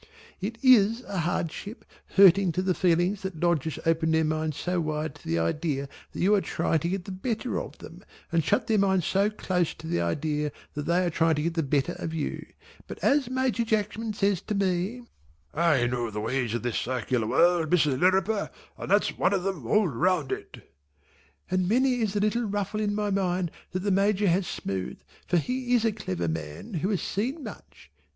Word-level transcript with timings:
It 0.39 0.57
is 0.63 1.01
a 1.03 1.19
hardship 1.19 1.85
hurting 2.15 2.51
to 2.53 2.63
the 2.63 2.73
feelings 2.73 3.21
that 3.21 3.39
Lodgers 3.39 3.77
open 3.85 4.09
their 4.09 4.23
minds 4.25 4.57
so 4.57 4.81
wide 4.81 5.13
to 5.13 5.27
the 5.27 5.37
idea 5.37 5.87
that 6.11 6.19
you 6.19 6.33
are 6.33 6.41
trying 6.41 6.79
to 6.79 6.89
get 6.89 7.05
the 7.05 7.11
better 7.11 7.59
of 7.61 7.77
them 7.77 8.03
and 8.31 8.43
shut 8.43 8.65
their 8.65 8.79
minds 8.79 9.05
so 9.05 9.29
close 9.29 9.75
to 9.75 9.85
the 9.85 10.01
idea 10.01 10.51
that 10.73 10.87
they 10.87 11.05
are 11.05 11.11
trying 11.11 11.35
to 11.35 11.43
get 11.43 11.53
the 11.53 11.61
better 11.61 11.93
of 11.99 12.15
you, 12.15 12.47
but 12.87 12.97
as 13.03 13.29
Major 13.29 13.63
Jackman 13.63 14.13
says 14.13 14.41
to 14.41 14.55
me, 14.55 15.03
"I 15.53 15.85
know 15.85 16.09
the 16.09 16.19
ways 16.19 16.55
of 16.55 16.63
this 16.63 16.77
circular 16.77 17.27
world 17.27 17.69
Mrs. 17.69 17.99
Lirriper, 17.99 18.49
and 18.79 18.89
that's 18.89 19.15
one 19.15 19.33
of 19.33 19.45
'em 19.45 19.67
all 19.67 19.87
round 19.87 20.31
it" 20.31 20.73
and 21.51 21.69
many 21.69 22.01
is 22.01 22.13
the 22.13 22.19
little 22.21 22.45
ruffle 22.45 22.79
in 22.79 22.95
my 22.95 23.11
mind 23.11 23.51
that 23.69 23.81
the 23.83 23.91
Major 23.91 24.25
has 24.29 24.47
smoothed, 24.47 25.03
for 25.27 25.37
he 25.37 25.75
is 25.75 25.85
a 25.85 25.91
clever 25.91 26.27
man 26.27 26.73
who 26.73 26.89
has 26.89 27.03
seen 27.03 27.43
much. 27.43 27.91